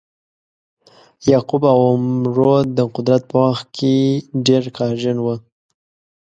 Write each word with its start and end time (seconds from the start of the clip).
یعقوب 1.29 1.63
او 1.73 1.79
عمرو 1.91 2.53
د 2.77 2.79
قدرت 2.95 3.21
په 3.31 3.35
وخت 3.45 3.65
کې 3.77 3.93
ډیر 4.45 4.63
قهرجن 4.77 5.17
وه. 5.21 5.35